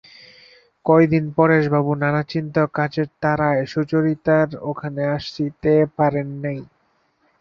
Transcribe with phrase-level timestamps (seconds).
[0.85, 6.59] কয়দিন পরেশবাবু নানা চিন্তা ও কাজের তাড়ায় সুচরিতার ওখানে আসিতে পারেন নাই।